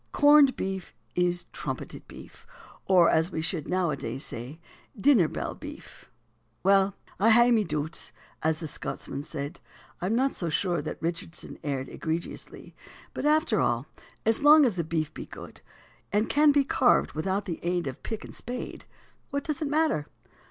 [0.13, 2.47] Corned beef is trumpeted beef,
[2.87, 4.59] or as we should nowadays say,
[4.99, 6.09] dinner bell beef."
[6.63, 8.11] Well "I hae ma doots,"
[8.41, 9.59] as the Scotsman said.
[10.01, 12.73] I am not so sure that Richardson erred egregiously.
[13.13, 13.85] But after all,
[14.25, 15.61] as long as the beef be good,
[16.11, 18.85] and can be carved without the aid of pick and spade,
[19.29, 20.07] what does it matter?